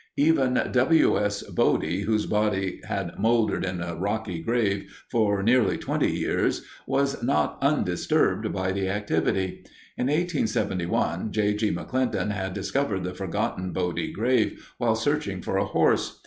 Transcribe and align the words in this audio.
Even 0.17 0.55
W. 0.71 1.19
S. 1.19 1.43
Body, 1.43 2.01
whose 2.01 2.25
body 2.25 2.81
had 2.87 3.19
moldered 3.19 3.63
in 3.63 3.81
a 3.83 3.93
rocky 3.95 4.41
grave 4.41 4.89
for 5.11 5.43
nearly 5.43 5.77
twenty 5.77 6.09
years, 6.09 6.63
was 6.87 7.21
not 7.21 7.59
undisturbed 7.61 8.51
by 8.51 8.71
the 8.71 8.89
activity. 8.89 9.63
In 9.99 10.07
1871 10.07 11.31
J. 11.31 11.53
G. 11.53 11.71
McClinton 11.71 12.31
had 12.31 12.55
discovered 12.55 13.03
the 13.03 13.13
forgotten 13.13 13.73
Body 13.73 14.11
grave 14.11 14.71
while 14.79 14.95
searching 14.95 15.39
for 15.39 15.57
a 15.57 15.65
horse. 15.65 16.19